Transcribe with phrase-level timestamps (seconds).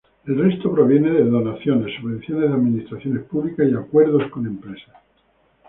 [0.25, 4.95] El resto proviene de donaciones, subvenciones de administraciones públicas y acuerdos con empresas.